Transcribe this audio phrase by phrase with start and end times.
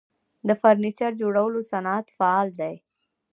[0.47, 2.75] د فرنیچر جوړولو صنعت فعال دی